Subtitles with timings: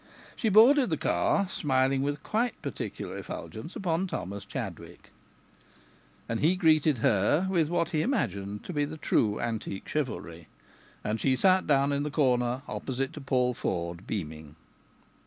[0.35, 5.11] She boarded the car, smiling with a quite particular effulgence upon Thomas Chadwick,
[6.27, 10.47] and he greeted her with what he imagined to be the true antique chivalry.
[11.03, 14.55] And she sat down in the corner opposite to Paul Ford, beaming.